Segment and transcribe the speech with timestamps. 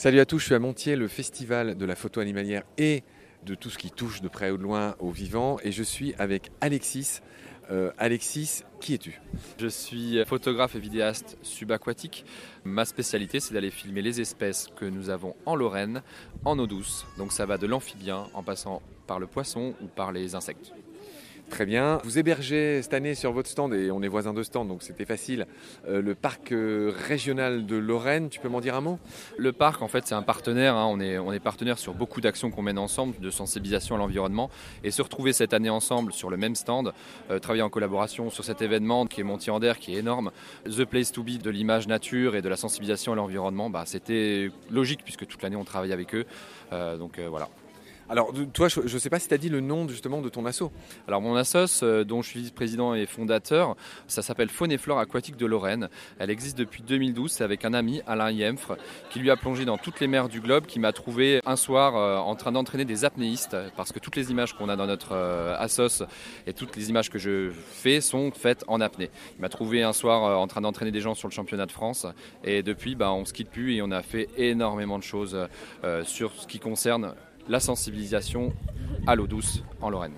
[0.00, 3.04] Salut à tous, je suis à Montier, le festival de la photo animalière et
[3.44, 5.58] de tout ce qui touche de près ou de loin aux vivants.
[5.62, 7.20] Et je suis avec Alexis.
[7.70, 9.20] Euh, Alexis, qui es-tu?
[9.58, 12.24] Je suis photographe et vidéaste subaquatique.
[12.64, 16.02] Ma spécialité, c'est d'aller filmer les espèces que nous avons en Lorraine,
[16.46, 17.04] en eau douce.
[17.18, 20.72] Donc ça va de l'amphibien en passant par le poisson ou par les insectes.
[21.50, 21.98] Très bien.
[22.04, 25.04] Vous hébergez cette année sur votre stand, et on est voisins de stand, donc c'était
[25.04, 25.46] facile,
[25.88, 28.28] euh, le parc euh, régional de Lorraine.
[28.30, 29.00] Tu peux m'en dire un mot?
[29.36, 30.76] Le parc, en fait, c'est un partenaire.
[30.76, 30.86] Hein.
[30.88, 34.48] On, est, on est partenaire sur beaucoup d'actions qu'on mène ensemble, de sensibilisation à l'environnement.
[34.84, 36.92] Et se retrouver cette année ensemble sur le même stand,
[37.30, 40.30] euh, travailler en collaboration sur cet événement qui est Montier qui est énorme,
[40.64, 44.50] The Place to Be de l'image nature et de la sensibilisation à l'environnement, bah, c'était
[44.70, 46.24] logique puisque toute l'année on travaille avec eux.
[46.70, 47.48] donc voilà.
[48.10, 50.44] Alors, toi, je ne sais pas si tu as dit le nom justement de ton
[50.44, 50.64] asso.
[51.06, 53.76] Alors, mon assos, euh, dont je suis vice-président et fondateur,
[54.08, 55.88] ça s'appelle Faune et Flore Aquatique de Lorraine.
[56.18, 57.30] Elle existe depuis 2012.
[57.30, 58.76] C'est avec un ami, Alain Yemfre,
[59.10, 61.94] qui lui a plongé dans toutes les mers du globe, qui m'a trouvé un soir
[61.94, 65.12] euh, en train d'entraîner des apnéistes, parce que toutes les images qu'on a dans notre
[65.12, 66.02] euh, assos
[66.48, 69.10] et toutes les images que je fais sont faites en apnée.
[69.38, 72.08] Il m'a trouvé un soir en train d'entraîner des gens sur le championnat de France.
[72.42, 75.38] Et depuis, bah, on ne se quitte plus et on a fait énormément de choses
[76.02, 77.14] sur ce qui concerne
[77.48, 78.52] la sensibilisation
[79.06, 80.14] à l'eau douce en Lorraine.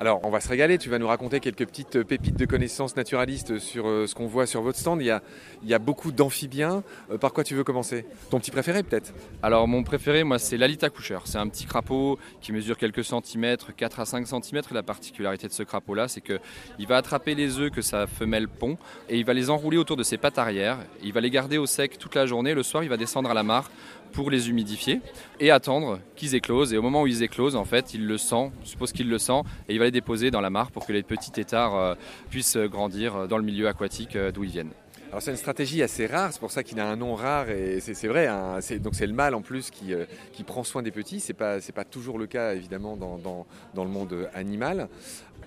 [0.00, 0.78] Alors, on va se régaler.
[0.78, 4.46] Tu vas nous raconter quelques petites pépites de connaissances naturalistes sur euh, ce qu'on voit
[4.46, 5.00] sur votre stand.
[5.00, 6.82] Il y a, beaucoup d'amphibiens.
[7.10, 8.06] Euh, par quoi tu veux commencer?
[8.30, 9.12] Ton petit préféré, peut-être?
[9.42, 11.26] Alors, mon préféré, moi, c'est l'alita coucheur.
[11.26, 14.74] C'est un petit crapaud qui mesure quelques centimètres, 4 à 5 centimètres.
[14.74, 18.78] La particularité de ce crapaud-là, c'est qu'il va attraper les œufs que sa femelle pond
[19.08, 20.78] et il va les enrouler autour de ses pattes arrière.
[21.02, 22.54] Il va les garder au sec toute la journée.
[22.54, 23.70] Le soir, il va descendre à la mare
[24.12, 25.00] pour les humidifier
[25.40, 26.72] et attendre qu'ils éclosent.
[26.72, 29.18] Et au moment où ils éclosent, en fait, il le sent, je suppose qu'il le
[29.18, 31.94] sent, et il va les déposer dans la mare pour que les petits têtards euh,
[32.30, 34.72] puissent grandir dans le milieu aquatique euh, d'où ils viennent.
[35.08, 37.80] Alors c'est une stratégie assez rare, c'est pour ça qu'il a un nom rare et
[37.80, 38.26] c'est vrai.
[38.26, 40.06] Hein, donc c'est le mâle en plus qui, euh,
[40.46, 41.20] prend soin des petits.
[41.20, 44.88] C'est pas pas toujours le cas évidemment dans, dans, le monde animal.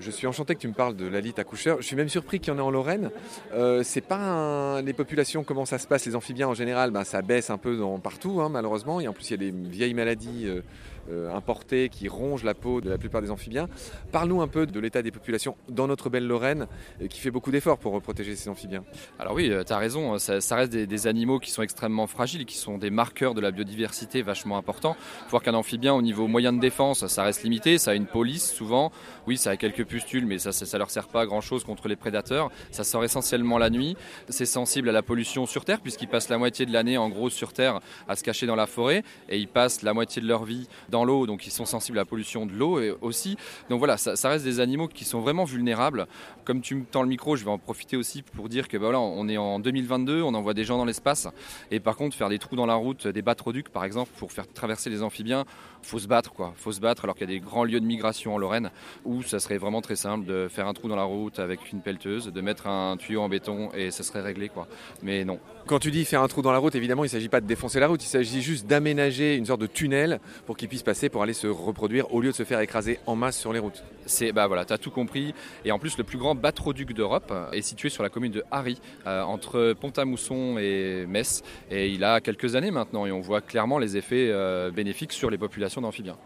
[0.00, 1.82] Je suis enchanté que tu me parles de l'alite accoucheur.
[1.82, 3.10] Je suis même surpris qu'il y en ait en Lorraine.
[3.52, 7.20] Euh, c'est pas les populations, comment ça se passe, les amphibiens en général, ben, ça
[7.20, 9.00] baisse un peu partout, hein, malheureusement.
[9.00, 10.62] Et en plus, il y a des vieilles maladies euh,
[11.10, 13.68] euh, importées qui rongent la peau de la plupart des amphibiens.
[14.10, 16.66] Parle-nous un peu de l'état des populations dans notre belle Lorraine,
[17.10, 18.84] qui fait beaucoup d'efforts pour protéger ces amphibiens.
[19.18, 22.78] Alors oui, tu as raison, ça, reste des, animaux qui sont extrêmement fragiles, qui sont
[22.78, 24.96] des marqueurs de la biodiversité vachement importants.
[24.98, 27.94] Il faut voir qu'un amphibien, au niveau moyen de défense, ça reste limité, ça a
[27.94, 28.92] une police souvent.
[29.26, 31.88] Oui, ça a quelques pustules, mais ça, ça, leur sert pas à grand chose contre
[31.88, 32.50] les prédateurs.
[32.70, 33.96] Ça sort essentiellement la nuit.
[34.28, 37.30] C'est sensible à la pollution sur Terre, puisqu'ils passent la moitié de l'année, en gros,
[37.30, 40.44] sur Terre, à se cacher dans la forêt, et ils passent la moitié de leur
[40.44, 43.36] vie dans l'eau, donc ils sont sensibles à la pollution de l'eau aussi.
[43.68, 46.06] Donc voilà, ça, reste des animaux qui sont vraiment vulnérables.
[46.44, 48.86] Comme tu me tends le micro, je vais en profiter aussi pour dire que bah
[48.86, 51.28] voilà, on est en 2022, on envoie des gens dans l'espace,
[51.70, 54.46] et par contre, faire des trous dans la route, des batroducs par exemple, pour faire
[54.52, 55.44] traverser les amphibiens,
[55.82, 57.86] faut se battre quoi, faut se battre alors qu'il y a des grands lieux de
[57.86, 58.70] migration en Lorraine
[59.04, 61.80] où ça serait vraiment très simple de faire un trou dans la route avec une
[61.80, 64.68] pelleteuse, de mettre un tuyau en béton et ça serait réglé quoi.
[65.02, 65.38] Mais non.
[65.66, 67.46] Quand tu dis faire un trou dans la route, évidemment, il ne s'agit pas de
[67.46, 71.08] défoncer la route, il s'agit juste d'aménager une sorte de tunnel pour qu'ils puissent passer
[71.08, 73.82] pour aller se reproduire au lieu de se faire écraser en masse sur les routes.
[74.10, 75.34] C'est bah voilà, tu as tout compris
[75.64, 78.80] et en plus le plus grand batroduc d'Europe est situé sur la commune de Harry
[79.06, 83.78] euh, entre Pont-à-Mousson et Metz et il a quelques années maintenant et on voit clairement
[83.78, 86.16] les effets euh, bénéfiques sur les populations d'amphibiens.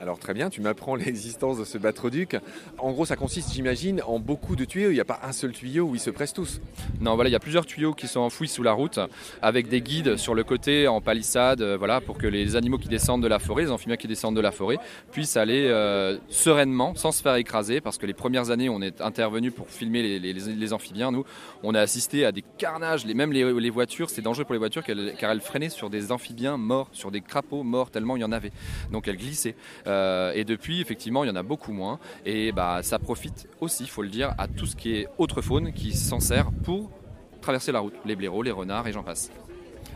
[0.00, 2.38] Alors très bien, tu m'apprends l'existence de ce batroduc.
[2.78, 4.90] En gros, ça consiste, j'imagine, en beaucoup de tuyaux.
[4.90, 6.62] Il n'y a pas un seul tuyau où ils se pressent tous.
[7.02, 8.98] Non, voilà, il y a plusieurs tuyaux qui sont enfouis sous la route,
[9.42, 12.88] avec des guides sur le côté en palissade, euh, voilà, pour que les animaux qui
[12.88, 14.78] descendent de la forêt, les amphibiens qui descendent de la forêt,
[15.12, 19.02] puissent aller euh, sereinement, sans se faire écraser, parce que les premières années, on est
[19.02, 21.12] intervenu pour filmer les, amphibiens.
[21.12, 21.26] Nous,
[21.62, 24.82] on a assisté à des carnages, les, même les, voitures, c'est dangereux pour les voitures
[25.18, 28.32] car elles freinaient sur des amphibiens morts, sur des crapauds morts, tellement il y en
[28.32, 28.52] avait.
[28.92, 29.54] Donc elles glissaient.
[29.90, 31.98] Euh, et depuis, effectivement, il y en a beaucoup moins.
[32.24, 35.42] Et bah, ça profite aussi, il faut le dire, à tout ce qui est autre
[35.42, 36.90] faune qui s'en sert pour
[37.40, 37.94] traverser la route.
[38.04, 39.30] Les blaireaux, les renards et j'en passe.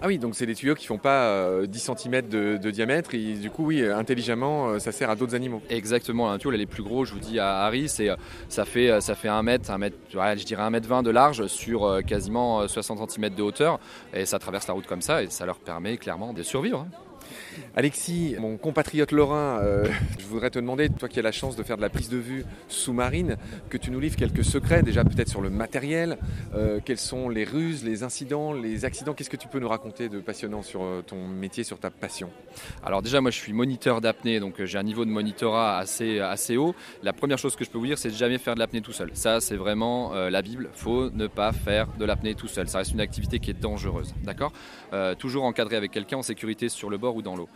[0.00, 3.34] Ah oui, donc c'est des tuyaux qui font pas 10 euh, cm de, diamètre et
[3.34, 5.60] du coup, oui, intelligemment, euh, ça sert à d'autres animaux.
[5.70, 8.08] Exactement, un tuyau, les plus gros, je vous dis à Harry, c'est,
[8.48, 11.46] ça fait, ça fait 1 mètre, 1 mètre, je dirais 1 mètre 20 de large
[11.48, 13.80] sur quasiment 60 cm de hauteur
[14.14, 16.86] et ça traverse la route comme ça et ça leur permet clairement de survivre.
[16.88, 17.07] Hein.
[17.76, 19.86] Alexis, mon compatriote lorrain, euh,
[20.18, 22.16] je voudrais te demander, toi qui as la chance de faire de la prise de
[22.16, 23.36] vue sous-marine,
[23.68, 26.18] que tu nous livres quelques secrets, déjà peut-être sur le matériel,
[26.54, 30.08] euh, quelles sont les ruses, les incidents, les accidents, qu'est-ce que tu peux nous raconter
[30.08, 32.30] de passionnant sur euh, ton métier, sur ta passion?
[32.84, 36.56] Alors déjà, moi je suis moniteur d'apnée, donc j'ai un niveau de monitorat assez, assez
[36.56, 36.74] haut.
[37.02, 38.92] La première chose que je peux vous dire, c'est de jamais faire de l'apnée tout
[38.92, 39.10] seul.
[39.14, 42.68] Ça, c'est vraiment la Bible, faut ne pas faire de l'apnée tout seul.
[42.68, 44.52] Ça reste une activité qui est dangereuse, d'accord?
[45.18, 47.48] Toujours encadré avec quelqu'un en sécurité sur le bord dans l'eau.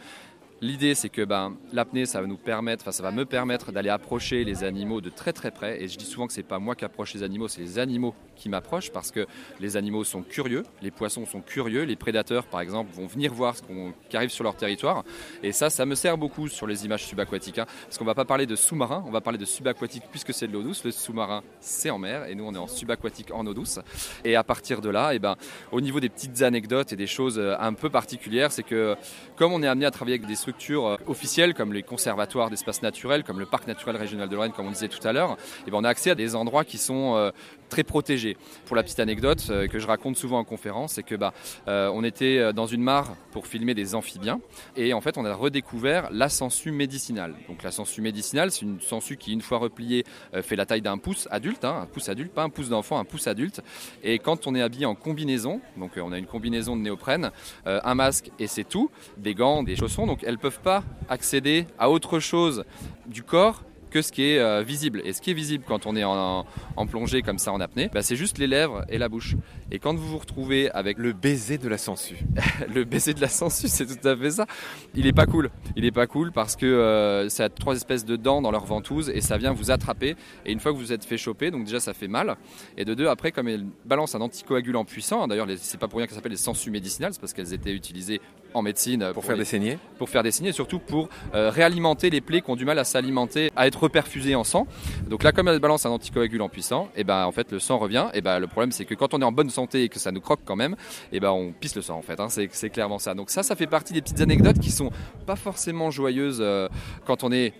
[0.63, 4.45] L'idée, c'est que ben, l'apnée, ça va nous permettre, ça va me permettre d'aller approcher
[4.45, 5.83] les animaux de très très près.
[5.83, 8.15] Et je dis souvent que c'est pas moi qui approche les animaux, c'est les animaux
[8.37, 9.27] qui m'approchent parce que
[9.59, 13.57] les animaux sont curieux, les poissons sont curieux, les prédateurs, par exemple, vont venir voir
[13.57, 13.63] ce
[14.09, 15.03] qui arrive sur leur territoire.
[15.43, 18.25] Et ça, ça me sert beaucoup sur les images subaquatiques, hein, parce qu'on va pas
[18.25, 20.85] parler de sous-marin, on va parler de subaquatique puisque c'est de l'eau douce.
[20.85, 23.81] Le sous-marin, c'est en mer, et nous, on est en subaquatique en eau douce.
[24.25, 25.35] Et à partir de là, et eh ben,
[25.73, 28.95] au niveau des petites anecdotes et des choses euh, un peu particulières, c'est que
[29.35, 32.83] comme on est amené à travailler avec des structures euh, officielles comme les conservatoires d'espaces
[32.83, 35.71] naturels, comme le parc naturel régional de Lorraine, comme on disait tout à l'heure, eh
[35.71, 37.31] ben, on a accès à des endroits qui sont euh,
[37.73, 38.37] très protégés.
[38.67, 41.33] Pour la petite anecdote euh, que je raconte souvent en conférence, c'est que bah,
[41.67, 44.41] on était dans une mare pour filmer des amphibiens
[44.77, 47.35] et en fait on a redécouvert la sangsue médicinale.
[47.49, 50.05] Donc la sangsue médicinale, c'est une sangsue qui une fois repliée
[50.43, 53.05] fait la taille d'un pouce adulte, hein, un pouce adulte, pas un pouce d'enfant, un
[53.05, 53.63] pouce adulte.
[54.03, 57.31] Et quand on est habillé en combinaison, donc on a une combinaison de néoprène,
[57.65, 61.91] un masque et c'est tout, des gants, des chaussons, donc elles peuvent pas accéder à
[61.91, 62.65] autre chose
[63.07, 65.03] du corps que ce qui est euh, visible.
[65.05, 66.45] Et ce qui est visible quand on est en,
[66.91, 69.37] plongée comme ça en apnée, bah, c'est juste les lèvres et la bouche.
[69.71, 72.19] Et quand vous vous retrouvez avec le baiser de la sangsue,
[72.75, 74.47] le baiser de la sangsue, c'est tout à fait ça.
[74.95, 75.51] Il est pas cool.
[75.77, 78.65] Il est pas cool parce que euh, ça a trois espèces de dents dans leur
[78.65, 80.17] ventouse et ça vient vous attraper.
[80.45, 82.37] Et une fois que vous êtes fait choper, donc déjà ça fait mal.
[82.77, 86.07] Et de deux, après, comme elle balance un anticoagulant puissant, d'ailleurs c'est pas pour rien
[86.07, 88.21] qu'elle s'appelle les sangsues médicinales, c'est parce qu'elles étaient utilisées
[88.55, 92.11] en médecine pour, faire des saignées, pour faire des saignées, et surtout pour euh, réalimenter
[92.11, 94.67] les plaies qui ont du mal à s'alimenter, à être reperfusées en sang.
[95.09, 97.79] Donc là, comme elle balance un anticoagulant puissant, et eh ben en fait le sang
[97.79, 98.07] revient.
[98.15, 100.13] Et ben le problème c'est que quand on est en bonne santé et que ça
[100.13, 100.77] nous croque quand même,
[101.13, 102.21] et ben on pisse le sang en fait.
[102.21, 102.29] Hein.
[102.29, 103.15] c'est clairement ça.
[103.15, 104.91] Donc ça, ça fait partie des petites anecdotes qui sont
[105.27, 106.69] pas forcément joyeuses euh,
[107.07, 107.53] quand on est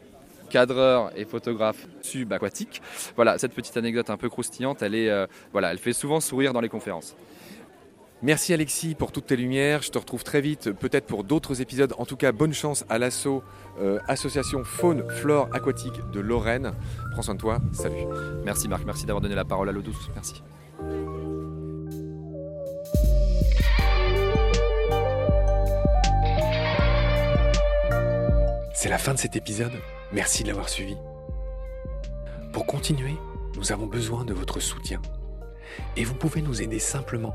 [0.53, 2.83] cadreur et photographe subaquatique.
[3.17, 6.53] Voilà, cette petite anecdote un peu croustillante, elle est, euh, voilà, elle fait souvent sourire
[6.53, 7.17] dans les conférences.
[8.23, 9.83] Merci Alexis pour toutes tes lumières.
[9.83, 11.93] Je te retrouve très vite, peut-être pour d'autres épisodes.
[11.99, 13.43] En tout cas, bonne chance à l'assaut
[13.81, 16.73] euh, Association Faune Flore Aquatique de Lorraine.
[17.11, 17.59] Prends soin de toi.
[17.73, 18.07] Salut.
[18.45, 20.09] Merci Marc, merci d'avoir donné la parole à l'eau douce.
[20.15, 20.41] Merci.
[28.73, 29.73] C'est la fin de cet épisode.
[30.13, 30.97] Merci de l'avoir suivi.
[32.53, 33.17] Pour continuer,
[33.57, 35.03] nous avons besoin de votre soutien.
[35.97, 37.35] Et vous pouvez nous aider simplement